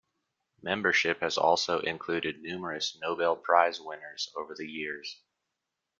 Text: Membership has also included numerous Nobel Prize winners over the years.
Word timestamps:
Membership 0.63 1.19
has 1.19 1.37
also 1.37 1.79
included 1.81 2.41
numerous 2.41 2.97
Nobel 2.99 3.35
Prize 3.35 3.79
winners 3.79 4.31
over 4.35 4.55
the 4.55 4.67
years. 4.67 5.21